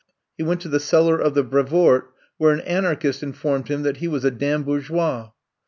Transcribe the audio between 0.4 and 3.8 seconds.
went to the cellar of the Brevoort where an anarchist informed